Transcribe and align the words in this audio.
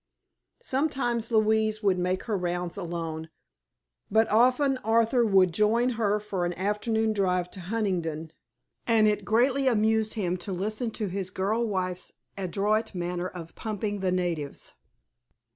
Sometimes 0.63 1.29
Louise 1.31 1.83
would 1.83 1.99
make 1.99 2.23
her 2.23 2.35
rounds 2.35 2.75
alone, 2.75 3.29
but 4.09 4.27
often 4.29 4.77
Arthur 4.79 5.23
would 5.23 5.53
join 5.53 5.89
her 5.89 6.19
for 6.19 6.43
an 6.43 6.57
afternoon 6.57 7.13
drive 7.13 7.51
to 7.51 7.59
Huntingdon, 7.59 8.31
and 8.87 9.07
it 9.07 9.23
greatly 9.23 9.67
amused 9.67 10.15
him 10.15 10.37
to 10.37 10.51
listen 10.51 10.89
to 10.89 11.07
his 11.07 11.29
girl 11.29 11.63
wife's 11.67 12.13
adroit 12.35 12.95
manner 12.95 13.27
of 13.27 13.53
"pumping 13.53 13.99
the 13.99 14.11
natives." 14.11 14.73